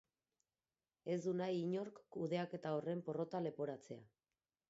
Ez 1.15 1.17
du 1.25 1.33
nahi 1.41 1.59
inork 1.65 2.01
kudeaketa 2.17 2.73
horren 2.79 3.05
porrota 3.11 3.45
leporatzea. 3.49 4.03